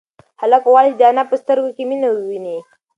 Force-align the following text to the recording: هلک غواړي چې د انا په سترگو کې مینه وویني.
هلک 0.41 0.63
غواړي 0.69 0.89
چې 0.93 0.97
د 0.99 1.01
انا 1.09 1.23
په 1.29 1.35
سترگو 1.41 1.71
کې 1.77 1.83
مینه 1.89 2.07
وویني. 2.11 2.57